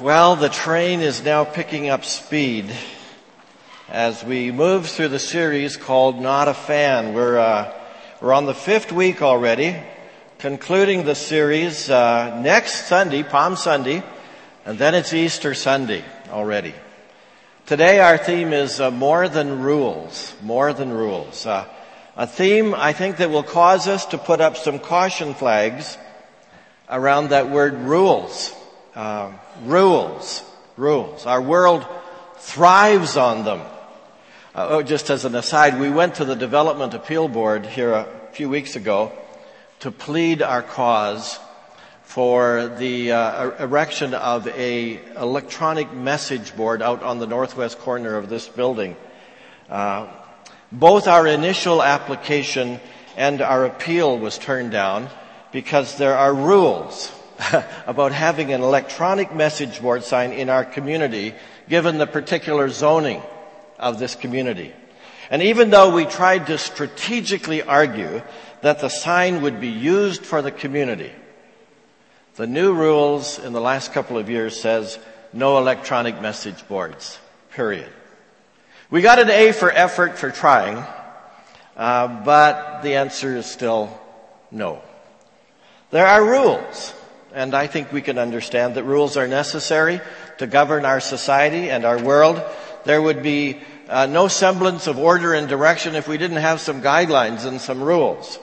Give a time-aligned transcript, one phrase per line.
[0.00, 2.72] Well, the train is now picking up speed
[3.90, 7.12] as we move through the series called Not a Fan.
[7.12, 7.70] We're, uh,
[8.22, 9.76] we're on the fifth week already,
[10.38, 14.02] concluding the series uh, next Sunday, Palm Sunday,
[14.64, 16.72] and then it's Easter Sunday already.
[17.66, 21.44] Today our theme is uh, more than rules, more than rules.
[21.44, 21.66] Uh,
[22.16, 25.98] a theme I think that will cause us to put up some caution flags
[26.88, 28.54] around that word rules.
[28.94, 29.32] Uh,
[29.62, 30.42] rules,
[30.76, 31.24] rules.
[31.24, 31.86] Our world
[32.38, 33.60] thrives on them.
[34.52, 38.08] Uh, oh, just as an aside, we went to the Development Appeal Board here a
[38.32, 39.12] few weeks ago
[39.78, 41.38] to plead our cause
[42.02, 48.28] for the uh, erection of a electronic message board out on the northwest corner of
[48.28, 48.96] this building.
[49.68, 50.08] Uh,
[50.72, 52.80] both our initial application
[53.16, 55.08] and our appeal was turned down
[55.52, 57.12] because there are rules
[57.86, 61.34] about having an electronic message board sign in our community
[61.68, 63.22] given the particular zoning
[63.78, 64.72] of this community.
[65.30, 68.22] And even though we tried to strategically argue
[68.62, 71.12] that the sign would be used for the community,
[72.34, 74.98] the new rules in the last couple of years says
[75.32, 77.18] no electronic message boards,
[77.52, 77.88] period.
[78.90, 80.84] We got an A for effort for trying,
[81.76, 83.98] uh, but the answer is still
[84.50, 84.82] no.
[85.90, 86.92] There are rules,
[87.34, 90.00] and I think we can understand that rules are necessary
[90.38, 92.42] to govern our society and our world.
[92.84, 96.82] There would be uh, no semblance of order and direction if we didn't have some
[96.82, 98.38] guidelines and some rules.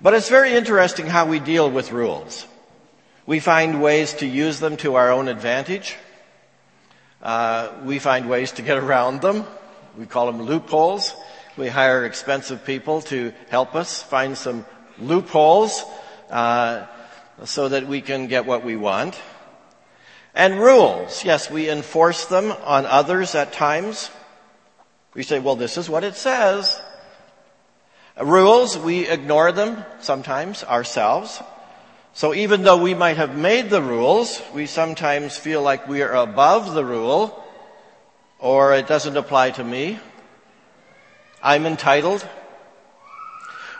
[0.00, 2.46] But it's very interesting how we deal with rules.
[3.26, 5.96] We find ways to use them to our own advantage.
[7.22, 9.44] Uh, we find ways to get around them.
[9.96, 11.14] We call them loopholes.
[11.56, 14.64] We hire expensive people to help us find some
[14.98, 15.84] loopholes
[16.30, 16.86] uh,
[17.44, 19.20] so that we can get what we want.
[20.34, 24.10] And rules, yes, we enforce them on others at times.
[25.14, 26.80] We say, well, this is what it says.
[28.20, 31.42] Rules, we ignore them sometimes ourselves.
[32.12, 36.14] So even though we might have made the rules, we sometimes feel like we are
[36.14, 37.42] above the rule,
[38.38, 39.98] or it doesn't apply to me.
[41.42, 42.26] I'm entitled.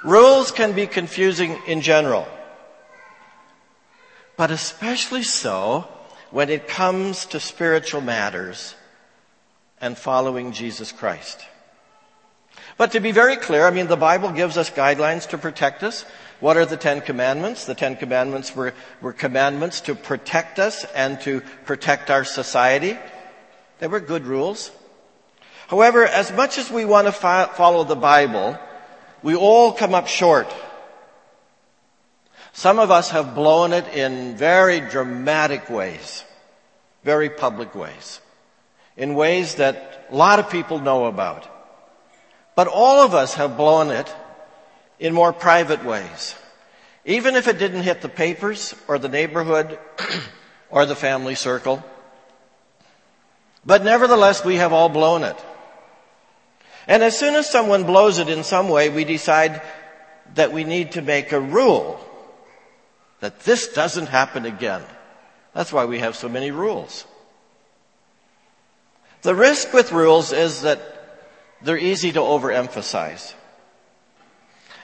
[0.03, 2.27] Rules can be confusing in general
[4.41, 5.87] but especially so
[6.31, 8.75] when it comes to spiritual matters
[9.83, 11.45] and following Jesus Christ.
[12.79, 16.07] But to be very clear, I mean, the Bible gives us guidelines to protect us.
[16.41, 17.67] What are the Ten Commandments?
[17.67, 22.97] The Ten Commandments were, were commandments to protect us and to protect our society.
[23.79, 24.71] They were good rules.
[25.69, 28.59] However, as much as we want to fo- follow the Bible,
[29.23, 30.51] we all come up short
[32.53, 36.25] some of us have blown it in very dramatic ways,
[37.05, 38.21] very public ways,
[38.97, 41.49] in ways that a lot of people know about.
[42.55, 44.15] But all of us have blown it
[44.99, 46.35] in more private ways.
[47.05, 49.79] Even if it didn't hit the papers or the neighborhood
[50.71, 51.83] or the family circle.
[53.65, 55.37] But nevertheless, we have all blown it.
[56.87, 59.63] And as soon as someone blows it in some way, we decide
[60.35, 62.05] that we need to make a rule
[63.21, 64.83] that this doesn't happen again.
[65.55, 67.07] That's why we have so many rules.
[69.23, 70.81] The risk with rules is that
[71.63, 73.35] they're easy to overemphasize.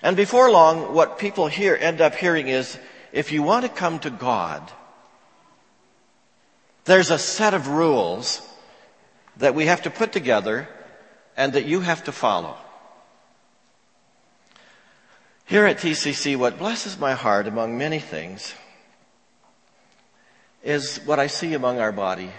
[0.03, 2.79] And before long, what people hear, end up hearing is,
[3.13, 4.71] if you want to come to God,
[6.85, 8.47] there's a set of rules
[9.39, 10.69] that we have to put together
[11.37, 12.57] and that you have to follow.
[15.47, 18.53] Here at TCC, what blesses my heart among many things
[20.65, 22.33] is what I see among our body.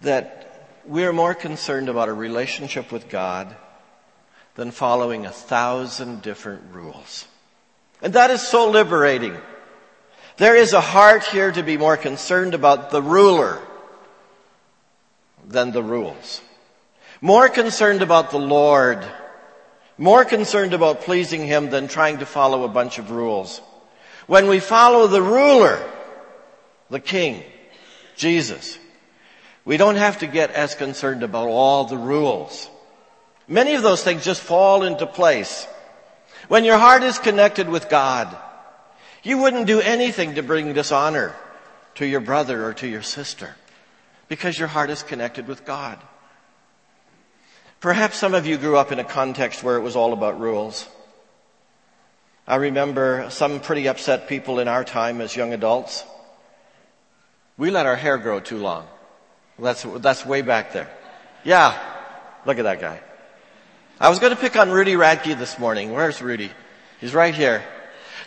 [0.00, 3.54] That we're more concerned about a relationship with God
[4.56, 7.26] than following a thousand different rules.
[8.02, 9.36] And that is so liberating.
[10.38, 13.60] There is a heart here to be more concerned about the ruler
[15.46, 16.40] than the rules.
[17.20, 19.06] More concerned about the Lord
[19.98, 23.60] more concerned about pleasing Him than trying to follow a bunch of rules.
[24.26, 25.84] When we follow the ruler,
[26.88, 27.42] the King,
[28.16, 28.78] Jesus,
[29.64, 32.70] we don't have to get as concerned about all the rules.
[33.48, 35.66] Many of those things just fall into place.
[36.48, 38.34] When your heart is connected with God,
[39.22, 41.34] you wouldn't do anything to bring dishonor
[41.96, 43.56] to your brother or to your sister
[44.28, 45.98] because your heart is connected with God.
[47.80, 50.88] Perhaps some of you grew up in a context where it was all about rules.
[52.46, 56.04] I remember some pretty upset people in our time as young adults
[57.58, 58.86] We let our hair grow too long.
[59.58, 60.88] That's, that's way back there.
[61.44, 61.76] Yeah.
[62.46, 63.00] Look at that guy.
[64.00, 65.92] I was going to pick on Rudy Radke this morning.
[65.92, 66.52] Where's Rudy?
[67.00, 67.64] He's right here.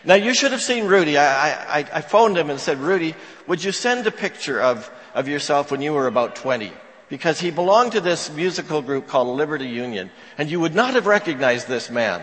[0.04, 1.18] Now you should have seen Rudy.
[1.18, 3.16] I, I, I phoned him and said, Rudy,
[3.48, 6.74] would you send a picture of, of yourself when you were about 20?
[7.12, 11.06] Because he belonged to this musical group called Liberty Union, and you would not have
[11.06, 12.22] recognized this man.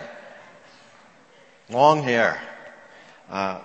[1.69, 2.41] Long hair.
[3.29, 3.61] Uh,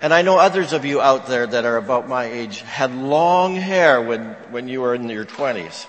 [0.00, 3.56] and I know others of you out there that are about my age had long
[3.56, 5.86] hair when, when you were in your 20s.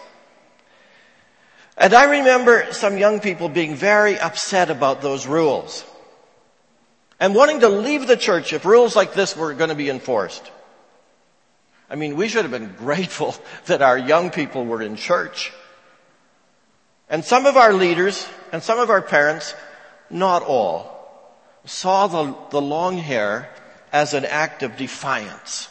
[1.78, 5.86] And I remember some young people being very upset about those rules
[7.18, 10.52] and wanting to leave the church if rules like this were going to be enforced.
[11.90, 15.52] I mean, we should have been grateful that our young people were in church.
[17.10, 19.56] And some of our leaders and some of our parents,
[20.10, 20.96] not all,
[21.66, 23.50] saw the, the long hair
[23.92, 25.70] as an act of defiance.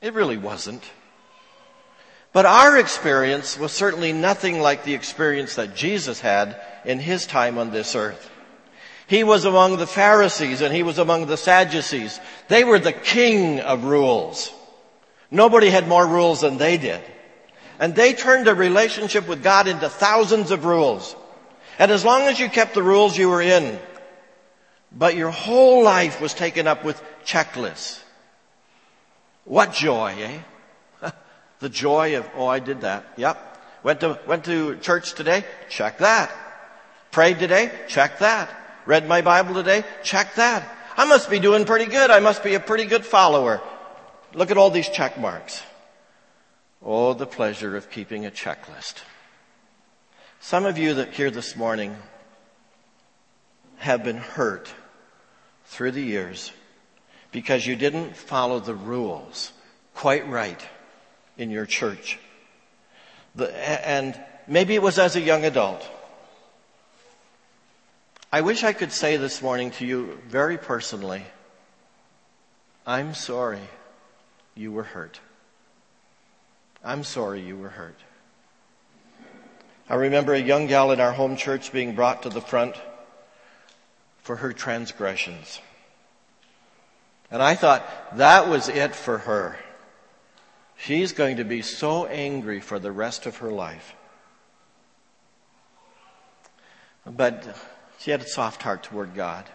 [0.00, 0.82] It really wasn't.
[2.32, 7.58] But our experience was certainly nothing like the experience that Jesus had in his time
[7.58, 8.30] on this earth.
[9.06, 12.20] He was among the Pharisees and he was among the Sadducees.
[12.48, 14.52] They were the king of rules.
[15.30, 17.00] Nobody had more rules than they did.
[17.78, 21.14] And they turned a relationship with God into thousands of rules.
[21.78, 23.78] And as long as you kept the rules, you were in.
[24.92, 28.02] But your whole life was taken up with checklists.
[29.44, 31.10] What joy, eh?
[31.60, 33.04] the joy of, oh, I did that.
[33.16, 33.46] Yep.
[33.82, 35.44] Went to, went to church today?
[35.68, 36.30] Check that.
[37.12, 37.70] Prayed today?
[37.88, 38.50] Check that.
[38.84, 39.84] Read my Bible today?
[40.02, 40.68] Check that.
[40.96, 42.10] I must be doing pretty good.
[42.10, 43.62] I must be a pretty good follower.
[44.32, 45.62] Look at all these check marks.
[46.82, 49.02] Oh, the pleasure of keeping a checklist.
[50.38, 51.96] Some of you that here this morning
[53.78, 54.72] have been hurt
[55.66, 56.52] through the years
[57.32, 59.52] because you didn't follow the rules
[59.94, 60.60] quite right
[61.36, 62.18] in your church.
[63.34, 63.52] The,
[63.86, 65.86] and maybe it was as a young adult.
[68.32, 71.24] I wish I could say this morning to you very personally,
[72.86, 73.60] I'm sorry
[74.60, 75.18] you were hurt.
[76.84, 77.98] I'm sorry you were hurt.
[79.88, 82.76] I remember a young gal in our home church being brought to the front
[84.22, 85.60] for her transgressions.
[87.30, 87.84] And I thought
[88.18, 89.56] that was it for her.
[90.76, 93.94] She's going to be so angry for the rest of her life.
[97.06, 97.56] But
[97.98, 99.46] she had a soft heart toward God.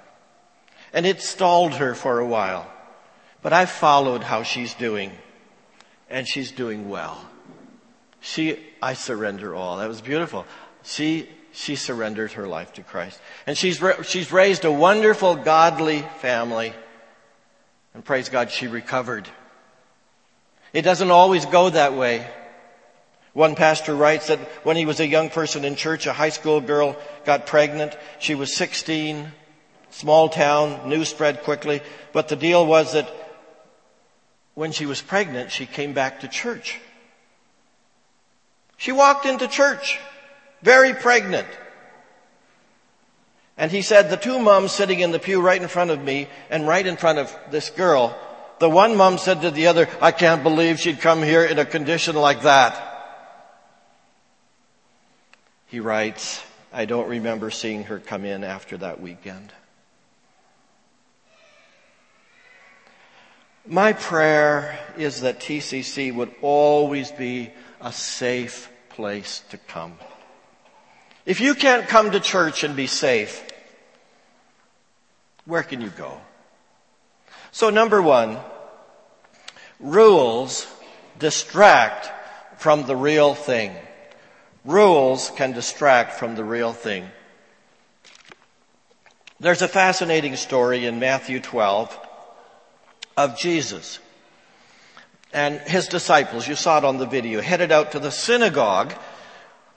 [0.93, 2.71] And it stalled her for a while.
[3.45, 5.11] But I followed how she's doing.
[6.09, 7.23] And she's doing well.
[8.19, 9.77] She, I surrender all.
[9.77, 10.47] That was beautiful.
[10.81, 13.21] She, she surrendered her life to Christ.
[13.45, 16.73] And she's, she's raised a wonderful, godly family.
[17.93, 19.29] And praise God, she recovered.
[20.73, 22.27] It doesn't always go that way.
[23.33, 26.61] One pastor writes that when he was a young person in church, a high school
[26.61, 27.95] girl got pregnant.
[28.17, 29.31] She was 16,
[29.91, 31.83] small town, news spread quickly.
[32.11, 33.07] But the deal was that
[34.55, 36.79] when she was pregnant, she came back to church.
[38.77, 39.99] She walked into church,
[40.63, 41.47] very pregnant.
[43.57, 46.27] And he said, the two moms sitting in the pew right in front of me
[46.49, 48.17] and right in front of this girl,
[48.59, 51.65] the one mom said to the other, I can't believe she'd come here in a
[51.65, 52.81] condition like that.
[55.67, 56.41] He writes,
[56.71, 59.51] I don't remember seeing her come in after that weekend.
[63.67, 69.97] My prayer is that TCC would always be a safe place to come.
[71.25, 73.43] If you can't come to church and be safe,
[75.45, 76.21] where can you go?
[77.51, 78.37] So number one,
[79.79, 80.67] rules
[81.17, 82.11] distract
[82.61, 83.73] from the real thing.
[84.63, 87.09] Rules can distract from the real thing.
[89.39, 92.04] There's a fascinating story in Matthew 12
[93.17, 93.99] of Jesus
[95.33, 96.47] and his disciples.
[96.47, 98.93] You saw it on the video, headed out to the synagogue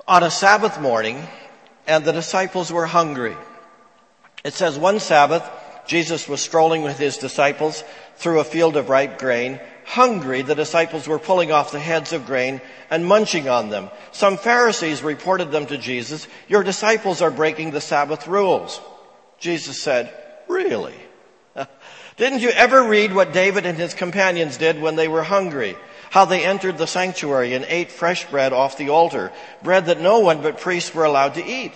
[0.07, 1.27] on a Sabbath morning
[1.87, 3.37] and the disciples were hungry.
[4.45, 5.49] It says one Sabbath,
[5.87, 7.83] Jesus was strolling with his disciples
[8.17, 12.27] through a field of ripe grain hungry, the disciples were pulling off the heads of
[12.27, 13.91] grain and munching on them.
[14.13, 16.29] Some Pharisees reported them to Jesus.
[16.47, 18.81] Your disciples are breaking the Sabbath rules.
[19.39, 20.13] Jesus said,
[20.47, 20.95] really?
[22.19, 25.77] Didn't you ever read what David and his companions did when they were hungry?
[26.11, 29.31] How they entered the sanctuary and ate fresh bread off the altar,
[29.63, 31.73] bread that no one but priests were allowed to eat.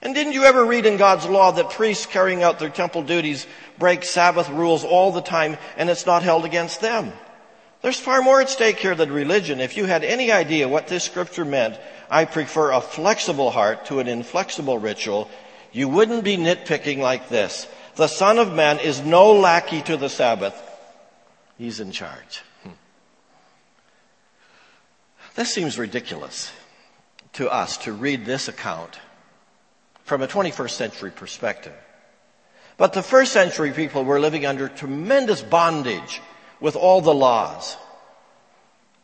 [0.00, 3.48] And didn't you ever read in God's law that priests carrying out their temple duties
[3.76, 7.12] break Sabbath rules all the time and it's not held against them?
[7.82, 9.60] There's far more at stake here than religion.
[9.60, 13.98] If you had any idea what this scripture meant, I prefer a flexible heart to
[13.98, 15.28] an inflexible ritual,
[15.72, 17.66] you wouldn't be nitpicking like this.
[17.96, 20.60] The Son of Man is no lackey to the Sabbath.
[21.58, 22.42] He's in charge.
[22.62, 22.70] Hmm.
[25.36, 26.50] This seems ridiculous
[27.34, 28.98] to us to read this account
[30.04, 31.74] from a 21st century perspective.
[32.76, 36.20] But the first century people were living under tremendous bondage
[36.60, 37.76] with all the laws.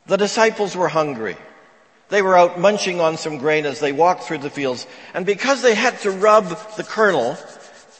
[0.07, 1.37] The disciples were hungry.
[2.09, 4.87] They were out munching on some grain as they walked through the fields.
[5.15, 7.39] And because they had to rub the kernel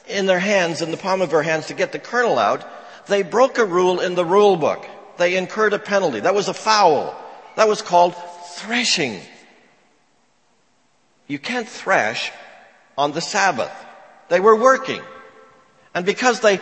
[0.07, 2.65] in their hands, in the palm of their hands to get the kernel out,
[3.07, 4.85] they broke a rule in the rule book.
[5.17, 6.21] They incurred a penalty.
[6.21, 7.15] That was a foul.
[7.55, 8.15] That was called
[8.55, 9.19] threshing.
[11.27, 12.31] You can't thresh
[12.97, 13.71] on the Sabbath.
[14.29, 15.01] They were working.
[15.93, 16.59] And because they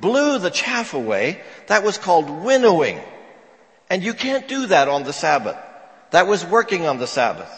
[0.00, 3.00] blew the chaff away, that was called winnowing.
[3.90, 5.56] And you can't do that on the Sabbath.
[6.10, 7.50] That was working on the Sabbath.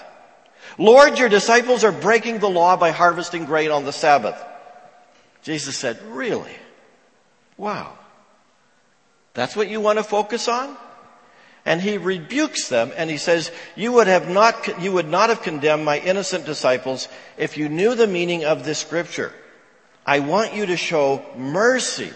[0.78, 4.42] Lord, your disciples are breaking the law by harvesting grain on the Sabbath.
[5.47, 6.57] Jesus said, really?
[7.57, 7.93] Wow.
[9.33, 10.76] That's what you want to focus on?
[11.65, 15.43] And he rebukes them and he says, you would have not, you would not have
[15.43, 19.33] condemned my innocent disciples if you knew the meaning of this scripture.
[20.05, 22.11] I want you to show mercy,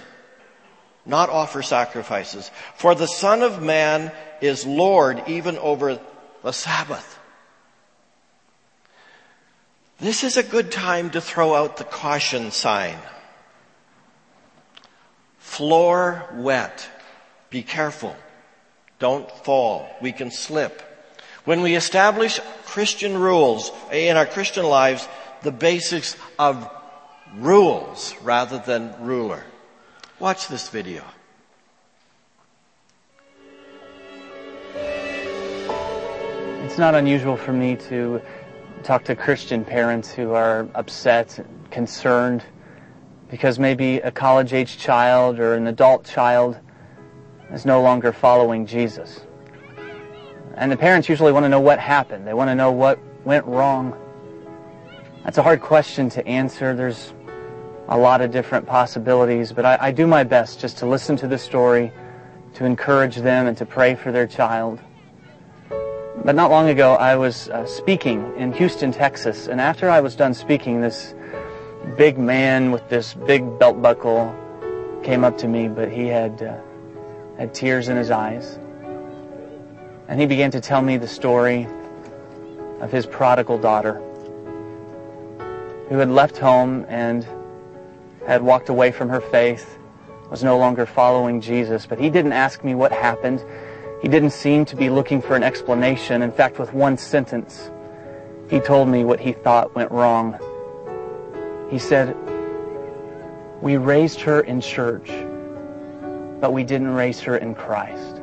[1.06, 2.50] not offer sacrifices.
[2.74, 4.10] For the Son of Man
[4.40, 6.00] is Lord even over
[6.42, 7.16] the Sabbath.
[10.00, 12.98] This is a good time to throw out the caution sign.
[15.50, 16.88] Floor wet.
[17.50, 18.14] Be careful.
[19.00, 19.90] Don't fall.
[20.00, 20.80] We can slip.
[21.44, 25.08] When we establish Christian rules eh, in our Christian lives,
[25.42, 26.70] the basics of
[27.34, 29.42] rules rather than ruler.
[30.20, 31.02] Watch this video.
[36.64, 38.22] It's not unusual for me to
[38.84, 42.44] talk to Christian parents who are upset, concerned,
[43.30, 46.58] because maybe a college age child or an adult child
[47.52, 49.20] is no longer following Jesus.
[50.54, 52.26] And the parents usually want to know what happened.
[52.26, 53.96] They want to know what went wrong.
[55.24, 56.74] That's a hard question to answer.
[56.74, 57.14] There's
[57.88, 61.26] a lot of different possibilities, but I, I, do my best just to listen to
[61.26, 61.92] the story,
[62.54, 64.80] to encourage them, and to pray for their child.
[66.24, 70.14] But not long ago, I was uh, speaking in Houston, Texas, and after I was
[70.14, 71.14] done speaking, this
[71.96, 74.34] big man with this big belt buckle
[75.02, 76.56] came up to me, but he had uh,
[77.38, 78.58] had tears in his eyes,
[80.08, 81.66] and he began to tell me the story
[82.80, 83.94] of his prodigal daughter,
[85.88, 87.26] who had left home and
[88.26, 89.78] had walked away from her faith,
[90.30, 91.86] was no longer following Jesus.
[91.86, 93.44] But he didn't ask me what happened.
[94.02, 96.22] He didn't seem to be looking for an explanation.
[96.22, 97.70] In fact, with one sentence,
[98.48, 100.38] he told me what he thought went wrong.
[101.70, 102.16] He said,
[103.62, 105.08] We raised her in church,
[106.40, 108.16] but we didn't raise her in Christ.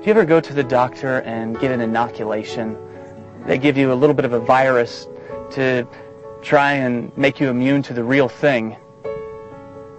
[0.00, 2.76] Do you ever go to the doctor and get an inoculation?
[3.46, 5.06] They give you a little bit of a virus
[5.52, 5.86] to
[6.42, 8.76] try and make you immune to the real thing.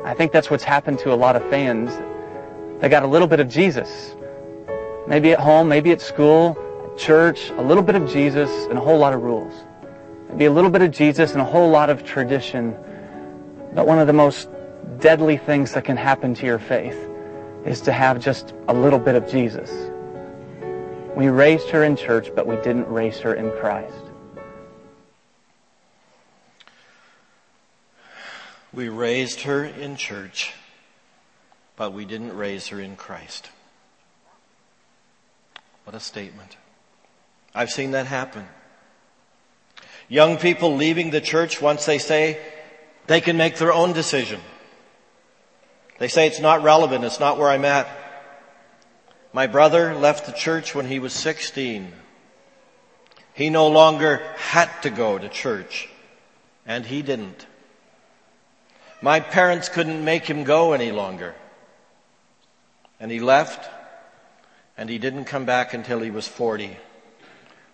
[0.03, 1.91] I think that's what's happened to a lot of fans.
[2.81, 4.15] They got a little bit of Jesus.
[5.07, 6.57] Maybe at home, maybe at school,
[6.97, 9.66] church, a little bit of Jesus and a whole lot of rules.
[10.29, 12.75] Maybe a little bit of Jesus and a whole lot of tradition.
[13.73, 14.49] But one of the most
[14.99, 16.97] deadly things that can happen to your faith
[17.65, 19.71] is to have just a little bit of Jesus.
[21.15, 23.93] We raised her in church, but we didn't raise her in Christ.
[28.71, 30.53] We raised her in church,
[31.75, 33.49] but we didn't raise her in Christ.
[35.83, 36.57] What a statement.
[37.55, 38.47] I've seen that happen.
[40.09, 42.39] Young people leaving the church once they say
[43.07, 44.39] they can make their own decision.
[45.99, 47.87] They say it's not relevant, it's not where I'm at.
[49.33, 51.91] My brother left the church when he was 16.
[53.33, 55.89] He no longer had to go to church,
[56.65, 57.45] and he didn't.
[59.01, 61.35] My parents couldn't make him go any longer.
[62.99, 63.69] And he left,
[64.77, 66.77] and he didn't come back until he was 40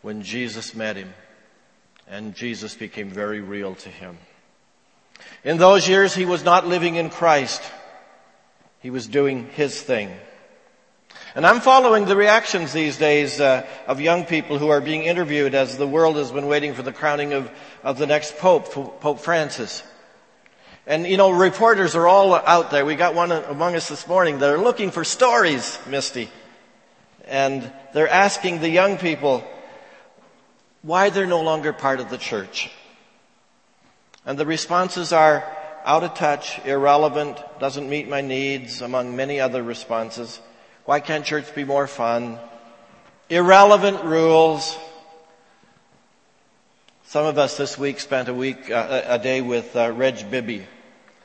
[0.02, 1.14] when Jesus met him.
[2.08, 4.18] And Jesus became very real to him.
[5.44, 7.62] In those years, he was not living in Christ.
[8.80, 10.14] He was doing his thing.
[11.36, 15.56] And I'm following the reactions these days uh, of young people who are being interviewed
[15.56, 17.50] as the world has been waiting for the crowning of,
[17.82, 19.84] of the next Pope, Pope Francis.
[20.86, 22.86] And you know, reporters are all out there.
[22.86, 24.38] We got one among us this morning.
[24.38, 26.30] They're looking for stories, Misty.
[27.26, 29.44] And they're asking the young people
[30.84, 32.70] why they're no longer part of the church.
[34.26, 35.44] And the responses are
[35.86, 40.40] out of touch, irrelevant, doesn't meet my needs, among many other responses.
[40.86, 42.38] Why can't church be more fun?
[43.30, 44.78] Irrelevant rules.
[47.06, 50.66] Some of us this week spent a week, uh, a day with uh, Reg Bibby,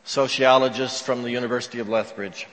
[0.04, 2.46] sociologist from the University of Lethbridge.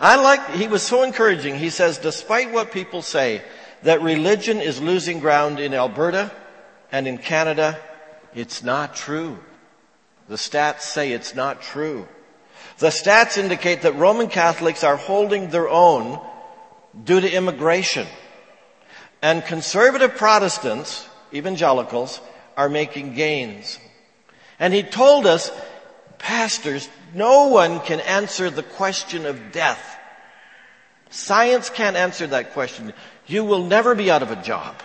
[0.00, 1.56] I like, he was so encouraging.
[1.56, 3.42] He says, despite what people say,
[3.82, 6.30] that religion is losing ground in Alberta
[6.90, 7.78] and in Canada,
[8.34, 9.38] it's not true.
[10.28, 12.06] The stats say it's not true.
[12.78, 16.20] The stats indicate that Roman Catholics are holding their own
[17.04, 18.06] due to immigration.
[19.20, 22.20] And conservative Protestants evangelicals
[22.56, 23.78] are making gains.
[24.58, 25.50] And he told us,
[26.18, 29.98] pastors, no one can answer the question of death.
[31.10, 32.92] Science can't answer that question.
[33.26, 34.76] You will never be out of a job.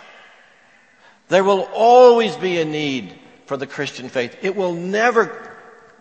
[1.29, 3.13] There will always be a need
[3.45, 4.37] for the Christian faith.
[4.41, 5.55] It will never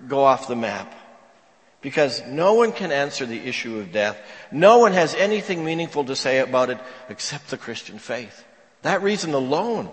[0.06, 0.94] go off the map
[1.80, 4.20] because no one can answer the issue of death.
[4.52, 6.78] No one has anything meaningful to say about it
[7.08, 8.44] except the Christian faith.
[8.82, 9.90] That reason alone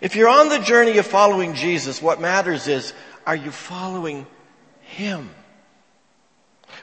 [0.00, 2.92] if you're on the journey of following Jesus, what matters is,
[3.26, 4.26] are you following
[4.82, 5.30] Him?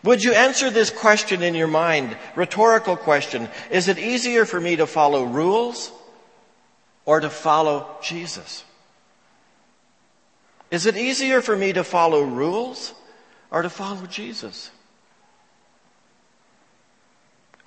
[0.03, 2.17] Would you answer this question in your mind?
[2.35, 3.49] Rhetorical question.
[3.69, 5.91] Is it easier for me to follow rules
[7.05, 8.63] or to follow Jesus?
[10.71, 12.93] Is it easier for me to follow rules
[13.51, 14.71] or to follow Jesus?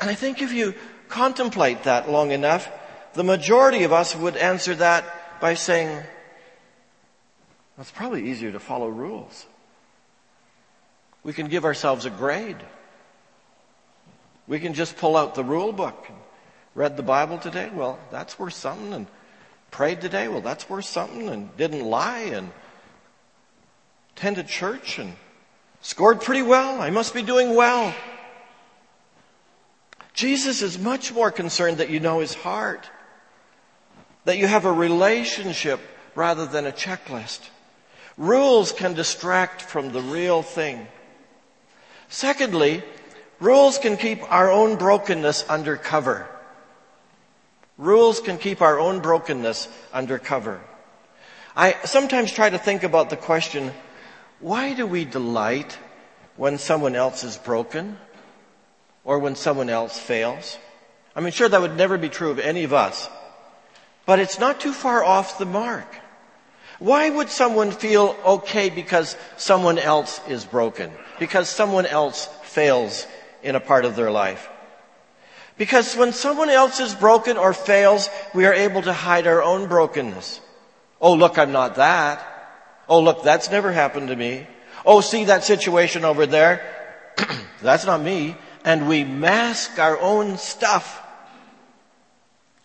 [0.01, 0.75] And I think if you
[1.09, 2.71] contemplate that long enough,
[3.15, 6.07] the majority of us would answer that by saying, well,
[7.81, 9.47] it's probably easier to follow rules.
[11.25, 12.57] We can give ourselves a grade.
[14.49, 16.09] We can just pull out the rule book.
[16.75, 17.71] Read the Bible today?
[17.73, 18.93] Well, that's worth something.
[18.93, 19.07] And
[19.71, 20.29] prayed today?
[20.29, 21.29] Well, that's worth something.
[21.29, 22.51] And didn't lie and
[24.17, 25.15] attended church and
[25.81, 26.81] scored pretty well.
[26.81, 27.95] I must be doing well.
[30.15, 32.89] Jesus is much more concerned that you know his heart.
[34.25, 35.81] That you have a relationship
[36.15, 37.41] rather than a checklist.
[38.17, 40.87] Rules can distract from the real thing.
[42.13, 42.83] Secondly,
[43.41, 46.29] rules can keep our own brokenness under cover.
[47.79, 50.61] Rules can keep our own brokenness under cover.
[51.57, 53.73] I sometimes try to think about the question,
[54.41, 55.79] why do we delight
[56.37, 57.97] when someone else is broken
[59.05, 60.59] or when someone else fails?
[61.17, 63.09] I mean, sure, that would never be true of any of us.
[64.05, 66.02] But it's not too far off the mark.
[66.83, 70.91] Why would someone feel okay because someone else is broken?
[71.21, 73.07] Because someone else fails
[73.45, 74.49] in a part of their life?
[75.57, 79.69] Because when someone else is broken or fails, we are able to hide our own
[79.69, 80.41] brokenness.
[81.01, 82.27] Oh, look, I'm not that.
[82.89, 84.49] Oh, look, that's never happened to me.
[84.85, 86.67] Oh, see that situation over there?
[87.63, 88.35] that's not me.
[88.65, 91.01] And we mask our own stuff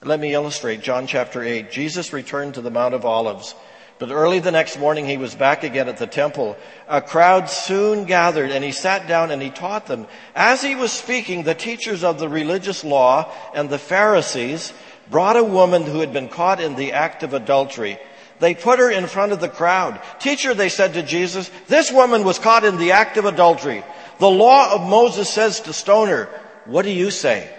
[0.03, 1.71] let me illustrate John chapter 8.
[1.71, 3.55] Jesus returned to the Mount of Olives,
[3.99, 6.55] but early the next morning he was back again at the temple.
[6.87, 10.07] A crowd soon gathered and he sat down and he taught them.
[10.35, 14.71] As he was speaking, the teachers of the religious law and the Pharisees
[15.09, 17.97] brought a woman who had been caught in the act of adultery.
[18.39, 19.99] They put her in front of the crowd.
[20.19, 23.83] Teacher, they said to Jesus, this woman was caught in the act of adultery.
[24.19, 26.29] The law of Moses says to stone her.
[26.65, 27.51] What do you say?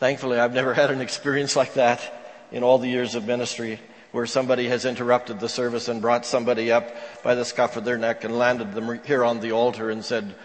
[0.00, 2.23] Thankfully, I've never had an experience like that
[2.54, 3.80] in all the years of ministry
[4.12, 7.98] where somebody has interrupted the service and brought somebody up by the scuff of their
[7.98, 10.36] neck and landed them here on the altar and said,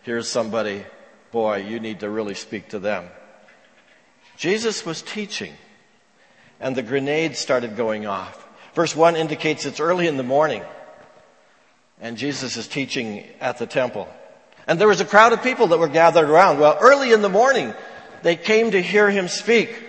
[0.00, 0.82] here's somebody,
[1.30, 3.04] boy, you need to really speak to them.
[4.38, 5.52] Jesus was teaching
[6.58, 8.48] and the grenades started going off.
[8.74, 10.62] Verse 1 indicates it's early in the morning
[12.00, 14.08] and Jesus is teaching at the temple.
[14.66, 16.60] And there was a crowd of people that were gathered around.
[16.60, 17.74] Well, early in the morning,
[18.22, 19.84] they came to hear him speak.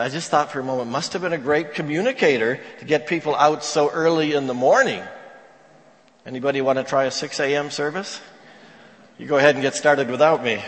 [0.00, 3.34] I just thought for a moment, must have been a great communicator to get people
[3.34, 5.02] out so early in the morning.
[6.24, 7.70] Anybody want to try a 6 a.m.
[7.70, 8.20] service?
[9.18, 10.62] You go ahead and get started without me.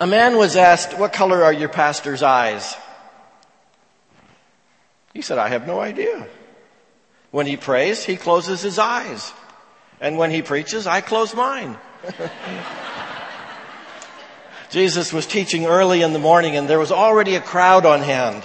[0.00, 2.74] A man was asked, what color are your pastor's eyes?
[5.12, 6.26] He said, I have no idea.
[7.30, 9.32] When he prays, he closes his eyes.
[10.00, 11.76] And when he preaches, I close mine.
[14.74, 18.42] Jesus was teaching early in the morning and there was already a crowd on hand.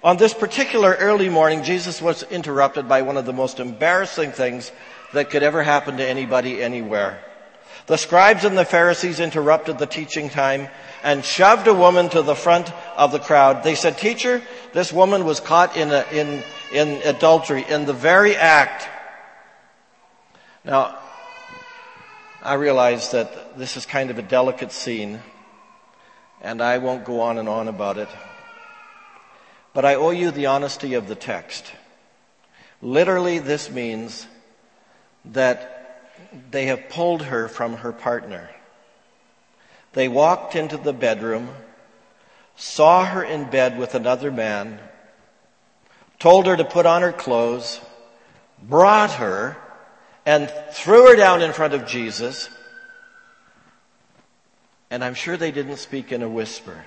[0.00, 4.70] On this particular early morning, Jesus was interrupted by one of the most embarrassing things
[5.12, 7.18] that could ever happen to anybody anywhere.
[7.86, 10.68] The scribes and the Pharisees interrupted the teaching time
[11.02, 13.64] and shoved a woman to the front of the crowd.
[13.64, 14.40] They said, teacher,
[14.72, 18.88] this woman was caught in, a, in, in adultery, in the very act.
[20.64, 20.96] Now,
[22.44, 25.20] I realize that this is kind of a delicate scene,
[26.42, 28.10] and I won't go on and on about it.
[29.72, 31.72] But I owe you the honesty of the text.
[32.82, 34.26] Literally, this means
[35.24, 36.12] that
[36.50, 38.50] they have pulled her from her partner.
[39.94, 41.48] They walked into the bedroom,
[42.56, 44.80] saw her in bed with another man,
[46.18, 47.80] told her to put on her clothes,
[48.62, 49.56] brought her,
[50.26, 52.48] and threw her down in front of Jesus.
[54.90, 56.84] And I'm sure they didn't speak in a whisper.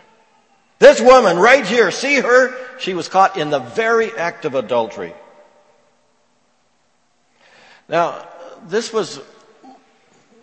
[0.79, 2.53] This woman right here, see her?
[2.79, 5.13] She was caught in the very act of adultery.
[7.89, 8.27] Now,
[8.67, 9.19] this was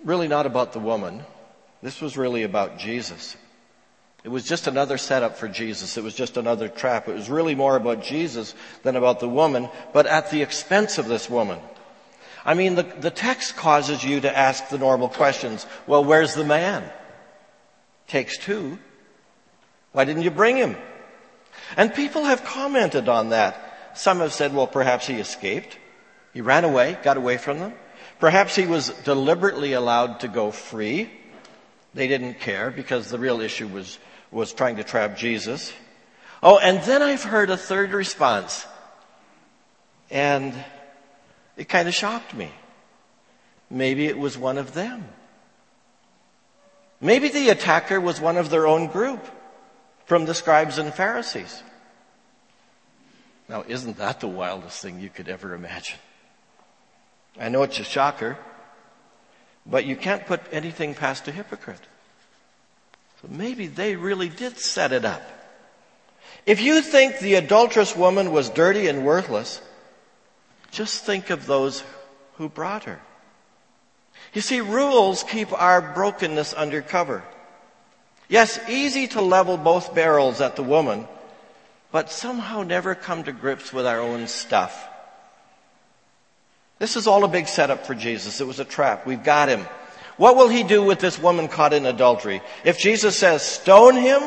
[0.05, 1.23] really not about the woman.
[1.83, 3.37] This was really about Jesus.
[4.25, 5.99] It was just another setup for Jesus.
[5.99, 7.09] It was just another trap.
[7.09, 11.07] It was really more about Jesus than about the woman, but at the expense of
[11.07, 11.59] this woman.
[12.45, 15.67] I mean, the, the text causes you to ask the normal questions.
[15.87, 16.85] Well, where's the man?
[18.07, 18.79] Takes two.
[19.93, 20.77] Why didn't you bring him?
[21.77, 23.93] And people have commented on that.
[23.95, 25.79] Some have said, well, perhaps he escaped.
[26.33, 27.73] He ran away, got away from them.
[28.19, 31.11] Perhaps he was deliberately allowed to go free.
[31.95, 33.99] They didn't care because the real issue was,
[34.31, 35.73] was trying to trap Jesus.
[36.43, 38.67] Oh, and then I've heard a third response.
[40.11, 40.53] And
[41.57, 42.51] it kind of shocked me.
[43.71, 45.09] Maybe it was one of them.
[47.01, 49.25] Maybe the attacker was one of their own group
[50.07, 51.63] from the scribes and Pharisees.
[53.49, 55.99] Now, isn't that the wildest thing you could ever imagine?
[57.39, 58.39] I know it's a shocker,
[59.67, 61.81] but you can't put anything past a hypocrite.
[63.21, 65.23] So maybe they really did set it up.
[66.47, 69.61] If you think the adulterous woman was dirty and worthless,
[70.75, 71.83] just think of those
[72.35, 73.01] who brought her.
[74.33, 77.23] You see, rules keep our brokenness under cover.
[78.29, 81.07] Yes, easy to level both barrels at the woman,
[81.93, 84.89] but somehow never come to grips with our own stuff.
[86.79, 88.41] This is all a big setup for Jesus.
[88.41, 89.07] It was a trap.
[89.07, 89.67] We've got him.
[90.17, 92.43] What will he do with this woman caught in adultery?
[92.65, 94.23] If Jesus says, stone him,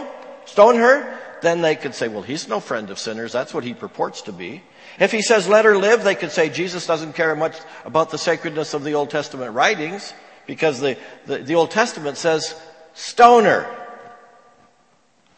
[0.46, 3.34] stone her, then they could say, well, he's no friend of sinners.
[3.34, 4.64] That's what he purports to be.
[5.00, 8.18] If he says, let her live, they could say Jesus doesn't care much about the
[8.18, 10.14] sacredness of the Old Testament writings
[10.48, 12.60] because the, the, the Old Testament says,
[12.94, 13.70] stone her.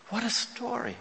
[0.09, 0.95] What a story.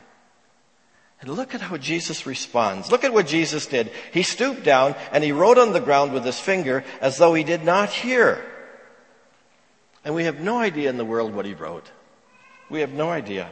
[1.20, 2.90] And look at how Jesus responds.
[2.90, 3.90] Look at what Jesus did.
[4.12, 7.44] He stooped down and he wrote on the ground with his finger as though he
[7.44, 8.44] did not hear.
[10.04, 11.90] And we have no idea in the world what he wrote.
[12.70, 13.50] We have no idea.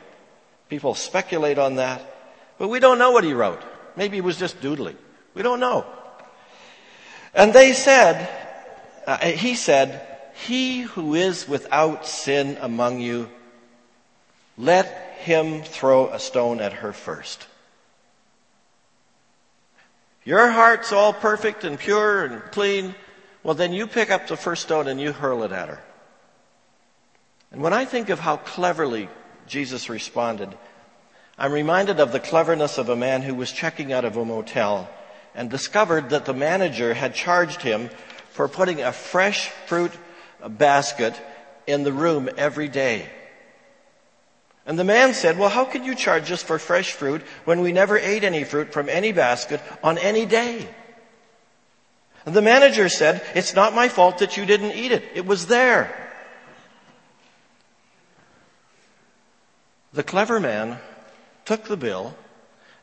[0.69, 2.03] People speculate on that,
[2.59, 3.63] but we don't know what he wrote.
[3.97, 4.97] Maybe he was just doodling.
[5.35, 5.87] We don't know.
[7.35, 8.29] And they said,
[9.07, 10.07] uh, he said,
[10.47, 13.31] he who is without sin among you,
[14.59, 14.87] let
[15.19, 17.47] him throw a stone at her first.
[20.25, 22.95] Your heart's all perfect and pure and clean.
[23.43, 25.81] Well, then you pick up the first stone and you hurl it at her.
[27.53, 29.09] And when I think of how cleverly
[29.47, 30.57] Jesus responded,
[31.39, 34.89] I'm reminded of the cleverness of a man who was checking out of a motel
[35.35, 37.91] and discovered that the manager had charged him
[38.31, 39.93] for putting a fresh fruit
[40.49, 41.15] basket
[41.67, 43.07] in the room every day.
[44.65, 47.71] And the man said, well, how could you charge us for fresh fruit when we
[47.71, 50.67] never ate any fruit from any basket on any day?
[52.25, 55.05] And the manager said, it's not my fault that you didn't eat it.
[55.15, 55.95] It was there.
[59.93, 60.79] The clever man
[61.47, 62.15] took the bill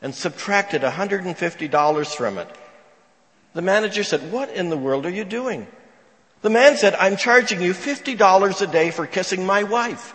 [0.02, 2.48] and subtracted $150 from it.
[3.54, 5.68] The manager said, what in the world are you doing?
[6.42, 10.14] The man said, I'm charging you $50 a day for kissing my wife.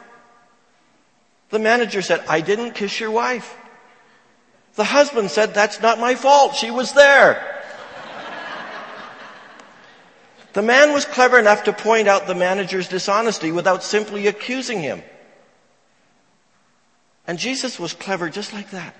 [1.49, 3.57] The manager said, I didn't kiss your wife.
[4.75, 6.55] The husband said, that's not my fault.
[6.55, 7.63] She was there.
[10.53, 15.01] the man was clever enough to point out the manager's dishonesty without simply accusing him.
[17.29, 18.95] And Jesus was clever just like that.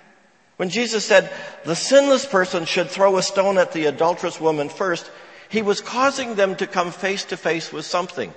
[0.58, 1.32] When Jesus said
[1.65, 5.10] the sinless person should throw a stone at the adulterous woman first,
[5.50, 8.32] he was causing them to come face to face with something.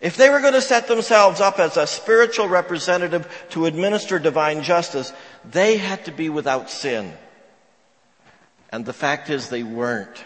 [0.00, 4.62] If they were going to set themselves up as a spiritual representative to administer divine
[4.62, 5.12] justice,
[5.44, 7.12] they had to be without sin.
[8.70, 10.24] And the fact is they weren't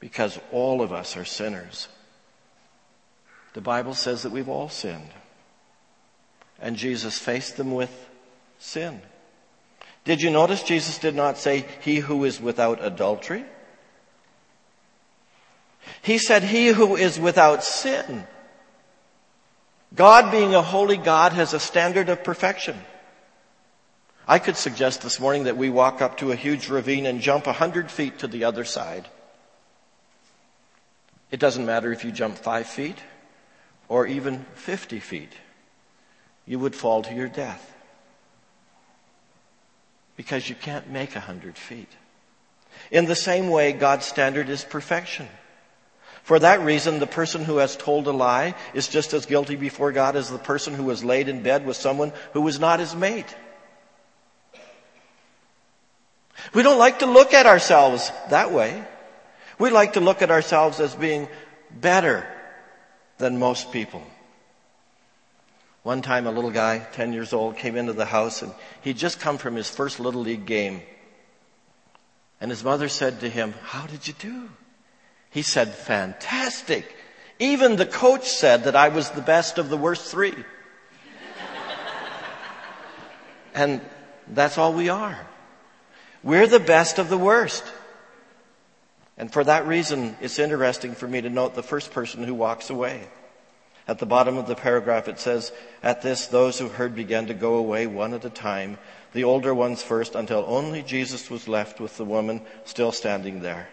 [0.00, 1.86] because all of us are sinners.
[3.54, 5.12] The Bible says that we've all sinned.
[6.60, 8.08] And Jesus faced them with
[8.58, 9.02] sin.
[10.04, 13.44] Did you notice Jesus did not say, he who is without adultery?
[16.02, 18.26] He said, he who is without sin.
[19.94, 22.76] God being a holy God has a standard of perfection.
[24.28, 27.46] I could suggest this morning that we walk up to a huge ravine and jump
[27.46, 29.08] a hundred feet to the other side.
[31.30, 32.98] It doesn't matter if you jump five feet
[33.88, 35.32] or even 50 feet.
[36.46, 37.74] You would fall to your death.
[40.16, 41.90] Because you can't make a hundred feet.
[42.90, 45.28] In the same way, God's standard is perfection.
[46.22, 49.92] For that reason, the person who has told a lie is just as guilty before
[49.92, 52.94] God as the person who has laid in bed with someone who was not his
[52.96, 53.32] mate.
[56.52, 58.84] We don't like to look at ourselves that way.
[59.58, 61.28] We like to look at ourselves as being
[61.70, 62.26] better
[63.18, 64.02] than most people.
[65.86, 69.20] One time a little guy, 10 years old, came into the house and he'd just
[69.20, 70.82] come from his first little league game.
[72.40, 74.50] And his mother said to him, how did you do?
[75.30, 76.92] He said, fantastic.
[77.38, 80.34] Even the coach said that I was the best of the worst three.
[83.54, 83.80] and
[84.26, 85.24] that's all we are.
[86.24, 87.62] We're the best of the worst.
[89.16, 92.70] And for that reason, it's interesting for me to note the first person who walks
[92.70, 93.06] away.
[93.88, 97.34] At the bottom of the paragraph, it says, At this, those who heard began to
[97.34, 98.78] go away one at a time,
[99.12, 103.68] the older ones first, until only Jesus was left with the woman still standing there.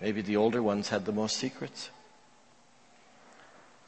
[0.00, 1.90] Maybe the older ones had the most secrets.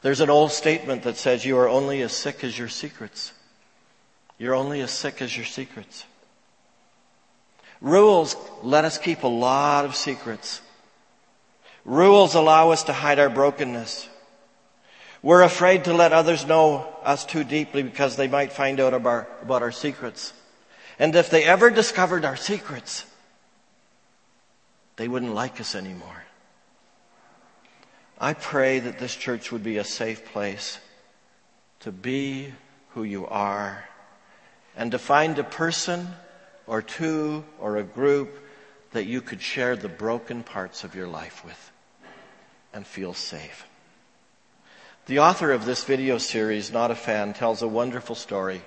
[0.01, 3.31] There's an old statement that says, You are only as sick as your secrets.
[4.37, 6.05] You're only as sick as your secrets.
[7.81, 10.61] Rules let us keep a lot of secrets.
[11.85, 14.09] Rules allow us to hide our brokenness.
[15.21, 19.09] We're afraid to let others know us too deeply because they might find out about
[19.09, 20.33] our, about our secrets.
[20.97, 23.05] And if they ever discovered our secrets,
[24.95, 26.23] they wouldn't like us anymore.
[28.19, 30.79] I pray that this church would be a safe place
[31.81, 32.53] to be
[32.89, 33.83] who you are
[34.75, 36.07] and to find a person
[36.65, 38.39] or two or a group
[38.91, 41.71] that you could share the broken parts of your life with
[42.75, 43.65] and feel safe.
[45.07, 48.61] The author of this video series, Not a Fan, tells a wonderful story.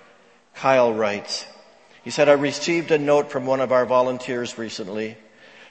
[0.55, 1.47] Kyle writes,
[2.03, 5.19] he said, I received a note from one of our volunteers recently.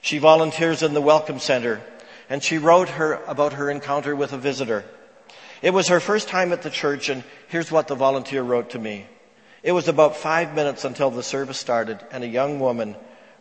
[0.02, 1.82] She volunteers in the Welcome Center
[2.30, 4.86] and she wrote her about her encounter with a visitor.
[5.64, 8.80] It was her first time at the church and here's what the volunteer wrote to
[8.80, 9.08] me.
[9.64, 12.96] It was about five minutes until the service started, and a young woman,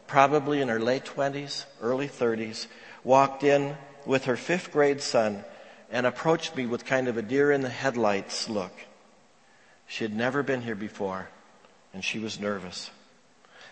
[0.06, 2.66] probably in her late 20s, early 30s,
[3.04, 5.44] walked in with her fifth grade son
[5.90, 8.72] and approached me with kind of a deer in the headlights look.
[9.86, 11.28] She had never been here before,
[11.92, 12.90] and she was nervous.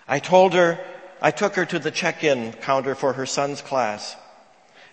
[0.07, 0.79] I told her,
[1.21, 4.15] I took her to the check-in counter for her son's class.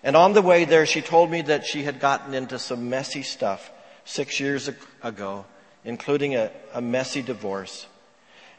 [0.02, 3.22] And on the way there, she told me that she had gotten into some messy
[3.22, 3.70] stuff
[4.04, 4.68] six years
[5.02, 5.44] ago
[5.84, 7.86] including a, a messy divorce.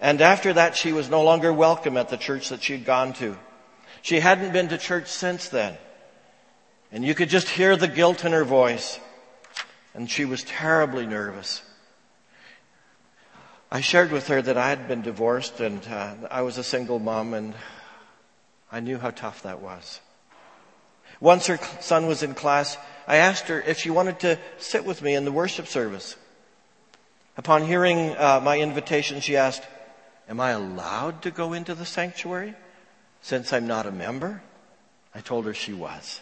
[0.01, 3.37] And after that, she was no longer welcome at the church that she'd gone to.
[4.01, 5.77] She hadn't been to church since then.
[6.93, 8.99] And you could just hear the guilt in her voice.
[9.95, 11.63] And she was terribly nervous.
[13.71, 16.99] I shared with her that I had been divorced and uh, I was a single
[16.99, 17.55] mom and
[18.71, 19.99] I knew how tough that was.
[21.19, 22.77] Once her son was in class,
[23.07, 26.15] I asked her if she wanted to sit with me in the worship service.
[27.37, 29.63] Upon hearing uh, my invitation, she asked,
[30.29, 32.53] Am I allowed to go into the sanctuary
[33.23, 34.43] since I'm not a member?
[35.15, 36.21] I told her she was.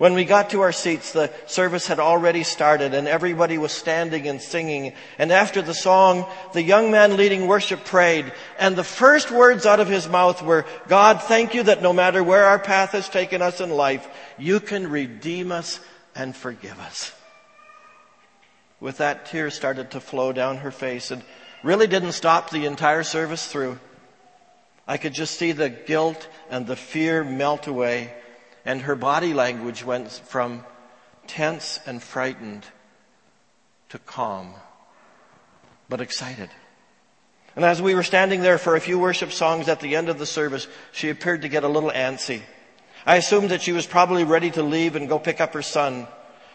[0.00, 4.26] When we got to our seats, the service had already started and everybody was standing
[4.26, 4.94] and singing.
[5.18, 8.32] And after the song, the young man leading worship prayed.
[8.58, 12.24] And the first words out of his mouth were, God, thank you that no matter
[12.24, 14.08] where our path has taken us in life,
[14.38, 15.80] you can redeem us
[16.14, 17.12] and forgive us
[18.80, 21.22] with that, tears started to flow down her face and
[21.62, 23.78] really didn't stop the entire service through.
[24.88, 28.12] I could just see the guilt and the fear melt away,
[28.64, 30.64] and her body language went from
[31.26, 32.64] tense and frightened
[33.90, 34.54] to calm,
[35.88, 36.50] but excited.
[37.56, 40.18] And as we were standing there for a few worship songs at the end of
[40.18, 42.42] the service, she appeared to get a little antsy.
[43.04, 46.06] I assumed that she was probably ready to leave and go pick up her son.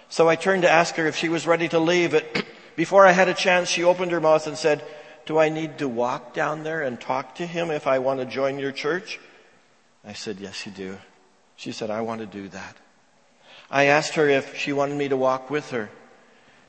[0.09, 2.11] So I turned to ask her if she was ready to leave.
[2.11, 4.83] But before I had a chance, she opened her mouth and said,
[5.25, 8.25] do I need to walk down there and talk to him if I want to
[8.25, 9.19] join your church?
[10.03, 10.97] I said, yes, you do.
[11.55, 12.75] She said, I want to do that.
[13.69, 15.89] I asked her if she wanted me to walk with her.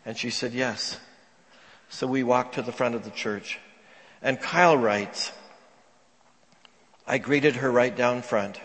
[0.05, 0.99] And she said, yes.
[1.88, 3.59] So we walked to the front of the church.
[4.22, 5.33] And Kyle writes,
[7.07, 8.61] I greeted her right down front.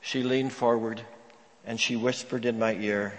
[0.00, 1.00] She leaned forward
[1.64, 3.14] and she whispered in my ear,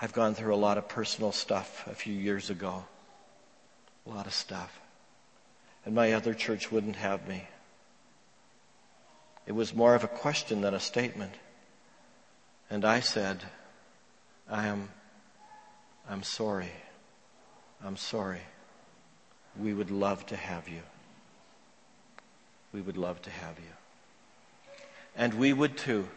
[0.00, 2.84] I've gone through a lot of personal stuff a few years ago.
[4.06, 4.80] A lot of stuff.
[5.84, 7.46] And my other church wouldn't have me.
[9.46, 11.32] It was more of a question than a statement.
[12.70, 13.42] And I said,
[14.48, 14.88] I am,
[16.08, 16.70] I'm sorry.
[17.84, 18.42] I'm sorry.
[19.58, 20.82] We would love to have you.
[22.72, 24.74] We would love to have you.
[25.16, 26.08] And we would too.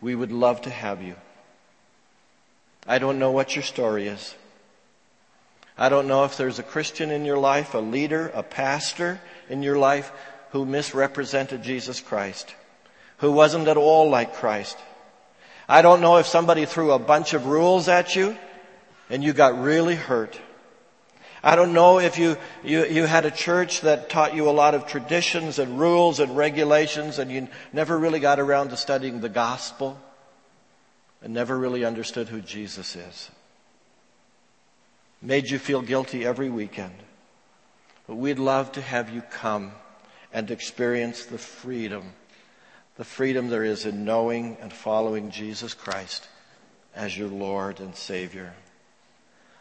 [0.00, 1.16] We would love to have you.
[2.86, 4.34] I don't know what your story is.
[5.76, 9.62] I don't know if there's a Christian in your life, a leader, a pastor in
[9.62, 10.12] your life
[10.54, 12.54] who misrepresented Jesus Christ,
[13.18, 14.78] who wasn't at all like Christ.
[15.68, 18.38] I don't know if somebody threw a bunch of rules at you
[19.10, 20.40] and you got really hurt.
[21.42, 24.76] I don't know if you, you, you had a church that taught you a lot
[24.76, 29.28] of traditions and rules and regulations and you never really got around to studying the
[29.28, 30.00] gospel
[31.20, 33.28] and never really understood who Jesus is.
[35.20, 36.94] Made you feel guilty every weekend.
[38.06, 39.72] But we'd love to have you come
[40.34, 42.12] and experience the freedom,
[42.96, 46.28] the freedom there is in knowing and following Jesus Christ
[46.94, 48.52] as your Lord and Savior.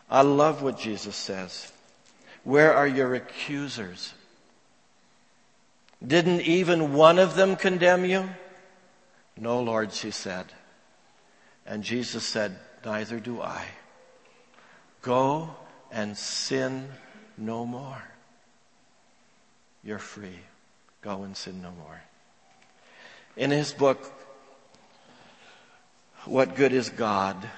[0.09, 1.71] I love what Jesus says.
[2.43, 4.13] Where are your accusers?
[6.05, 8.27] Didn't even one of them condemn you?
[9.37, 10.47] No, Lord, she said.
[11.65, 13.63] And Jesus said, Neither do I.
[15.03, 15.55] Go
[15.91, 16.89] and sin
[17.37, 18.03] no more.
[19.83, 20.39] You're free.
[21.03, 22.01] Go and sin no more.
[23.35, 24.11] In his book,
[26.23, 27.49] What Good is God?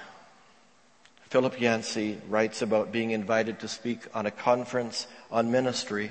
[1.28, 6.10] Philip Yancey writes about being invited to speak on a conference on ministry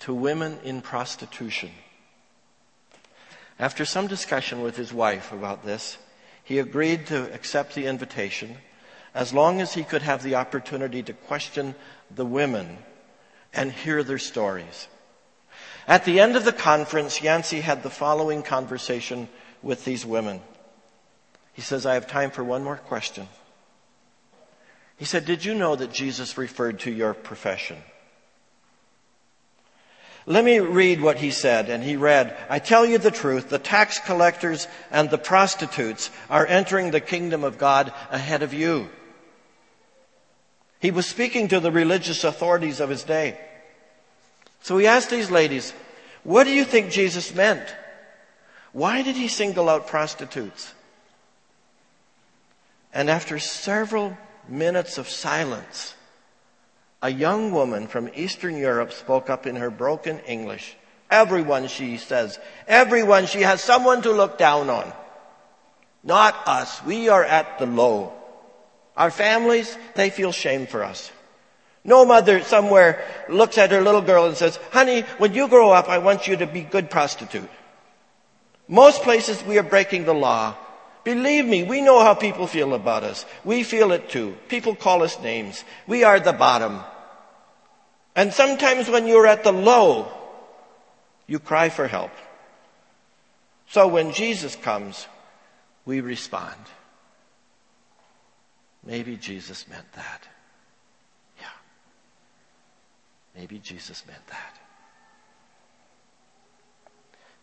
[0.00, 1.70] to women in prostitution.
[3.60, 5.98] After some discussion with his wife about this,
[6.42, 8.56] he agreed to accept the invitation
[9.14, 11.76] as long as he could have the opportunity to question
[12.10, 12.78] the women
[13.52, 14.88] and hear their stories.
[15.86, 19.28] At the end of the conference, Yancey had the following conversation
[19.62, 20.40] with these women.
[21.52, 23.28] He says, I have time for one more question.
[24.96, 27.78] He said, Did you know that Jesus referred to your profession?
[30.24, 31.68] Let me read what he said.
[31.68, 36.46] And he read, I tell you the truth, the tax collectors and the prostitutes are
[36.46, 38.88] entering the kingdom of God ahead of you.
[40.78, 43.38] He was speaking to the religious authorities of his day.
[44.62, 45.74] So he asked these ladies,
[46.22, 47.74] what do you think Jesus meant?
[48.72, 50.72] Why did he single out prostitutes?
[52.94, 54.16] And after several
[54.48, 55.94] minutes of silence,
[57.02, 60.76] a young woman from Eastern Europe spoke up in her broken English.
[61.10, 64.92] Everyone, she says, everyone, she has someone to look down on.
[66.04, 66.82] Not us.
[66.84, 68.12] We are at the low.
[68.96, 71.10] Our families, they feel shame for us.
[71.84, 75.88] No mother somewhere looks at her little girl and says, honey, when you grow up,
[75.88, 77.50] I want you to be good prostitute.
[78.68, 80.56] Most places we are breaking the law.
[81.04, 83.26] Believe me, we know how people feel about us.
[83.44, 84.36] We feel it too.
[84.48, 85.64] People call us names.
[85.88, 86.80] We are the bottom.
[88.14, 90.12] And sometimes when you're at the low,
[91.26, 92.12] you cry for help.
[93.68, 95.06] So when Jesus comes,
[95.84, 96.60] we respond.
[98.84, 100.28] Maybe Jesus meant that.
[103.36, 104.58] Maybe Jesus meant that.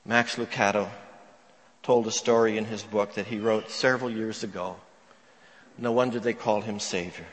[0.06, 0.90] Max Lucado
[1.84, 4.76] told a story in his book that he wrote several years ago.
[5.78, 7.26] No wonder they call him Savior.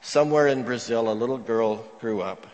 [0.00, 2.46] Somewhere in Brazil, a little girl grew up,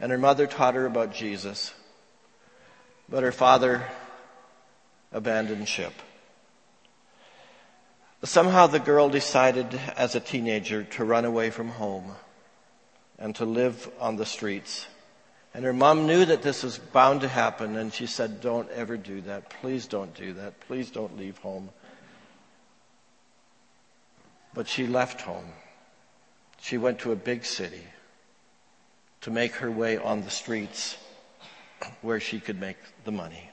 [0.00, 1.74] and her mother taught her about Jesus,
[3.08, 3.86] but her father
[5.12, 5.92] abandoned ship.
[8.22, 12.14] Somehow the girl decided as a teenager to run away from home
[13.20, 14.86] and to live on the streets
[15.52, 18.96] and her mom knew that this was bound to happen, and she said, Don't ever
[18.96, 19.50] do that.
[19.60, 20.60] Please don't do that.
[20.60, 21.70] Please don't leave home.
[24.54, 25.46] But she left home.
[26.60, 27.82] She went to a big city
[29.22, 30.96] to make her way on the streets
[32.02, 33.50] where she could make the money.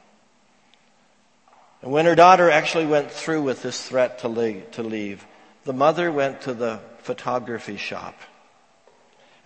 [1.82, 5.26] And when her daughter actually went through with this threat to leave,
[5.64, 8.16] the mother went to the photography shop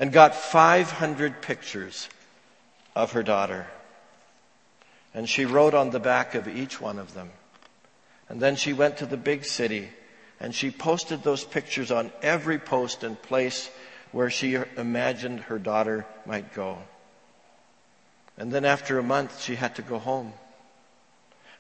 [0.01, 2.09] and got 500 pictures
[2.95, 3.67] of her daughter.
[5.13, 7.29] And she wrote on the back of each one of them.
[8.27, 9.89] And then she went to the big city
[10.39, 13.69] and she posted those pictures on every post and place
[14.11, 16.79] where she imagined her daughter might go.
[18.39, 20.33] And then after a month, she had to go home.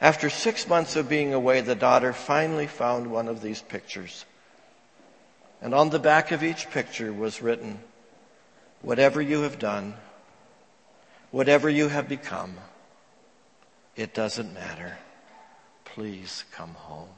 [0.01, 4.25] After six months of being away, the daughter finally found one of these pictures.
[5.61, 7.77] And on the back of each picture was written,
[8.81, 9.93] whatever you have done,
[11.31, 12.55] whatever you have become,
[13.95, 14.97] it doesn't matter.
[15.85, 17.09] Please come home.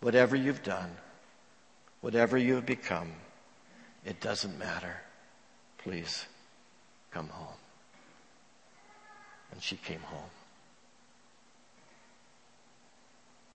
[0.00, 0.90] Whatever you've done,
[2.00, 3.12] whatever you have become,
[4.04, 4.96] it doesn't matter.
[5.78, 6.26] Please
[7.12, 7.58] come home.
[9.52, 10.30] And she came home.